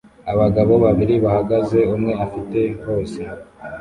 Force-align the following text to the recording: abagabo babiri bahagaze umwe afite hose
abagabo 0.31 0.73
babiri 0.85 1.15
bahagaze 1.23 1.79
umwe 1.95 2.11
afite 2.25 2.59
hose 2.85 3.19